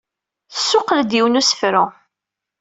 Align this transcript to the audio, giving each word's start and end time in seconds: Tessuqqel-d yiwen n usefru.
Tessuqqel-d 0.53 1.11
yiwen 1.17 1.33
n 1.37 1.39
usefru. 1.39 1.85